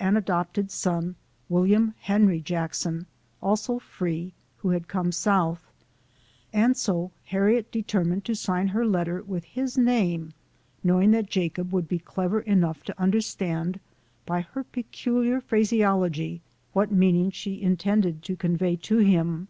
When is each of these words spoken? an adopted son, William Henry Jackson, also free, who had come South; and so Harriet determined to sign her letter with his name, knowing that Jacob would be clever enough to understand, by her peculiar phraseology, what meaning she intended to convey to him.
an 0.00 0.16
adopted 0.16 0.70
son, 0.70 1.14
William 1.46 1.92
Henry 2.00 2.40
Jackson, 2.40 3.04
also 3.42 3.78
free, 3.78 4.32
who 4.56 4.70
had 4.70 4.88
come 4.88 5.12
South; 5.12 5.70
and 6.54 6.74
so 6.74 7.10
Harriet 7.24 7.70
determined 7.70 8.24
to 8.24 8.34
sign 8.34 8.68
her 8.68 8.86
letter 8.86 9.20
with 9.22 9.44
his 9.44 9.76
name, 9.76 10.32
knowing 10.82 11.10
that 11.10 11.28
Jacob 11.28 11.70
would 11.70 11.86
be 11.86 11.98
clever 11.98 12.40
enough 12.40 12.82
to 12.82 12.98
understand, 12.98 13.78
by 14.24 14.40
her 14.40 14.64
peculiar 14.64 15.38
phraseology, 15.38 16.40
what 16.72 16.90
meaning 16.90 17.30
she 17.30 17.60
intended 17.60 18.22
to 18.22 18.36
convey 18.36 18.76
to 18.76 18.96
him. 19.00 19.48